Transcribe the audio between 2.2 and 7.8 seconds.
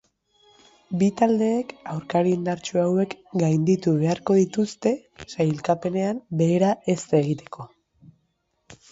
indartsu hauek gainditu beharko dituzte sailkapenean behera ez egiteko.